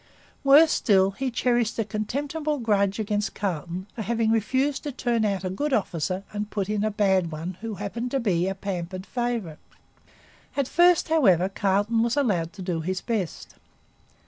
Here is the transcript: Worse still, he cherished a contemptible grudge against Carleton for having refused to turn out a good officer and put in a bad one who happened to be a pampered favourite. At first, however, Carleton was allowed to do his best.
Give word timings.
Worse 0.43 0.71
still, 0.71 1.11
he 1.11 1.29
cherished 1.29 1.77
a 1.77 1.85
contemptible 1.85 2.57
grudge 2.57 2.97
against 2.97 3.35
Carleton 3.35 3.85
for 3.93 4.01
having 4.01 4.31
refused 4.31 4.81
to 4.81 4.91
turn 4.91 5.23
out 5.23 5.43
a 5.43 5.49
good 5.51 5.73
officer 5.73 6.23
and 6.33 6.49
put 6.49 6.69
in 6.69 6.83
a 6.83 6.89
bad 6.89 7.31
one 7.31 7.55
who 7.61 7.75
happened 7.75 8.09
to 8.09 8.19
be 8.19 8.47
a 8.47 8.55
pampered 8.55 9.05
favourite. 9.05 9.59
At 10.57 10.67
first, 10.67 11.09
however, 11.09 11.49
Carleton 11.49 12.01
was 12.01 12.17
allowed 12.17 12.51
to 12.53 12.63
do 12.63 12.81
his 12.81 12.99
best. 12.99 13.53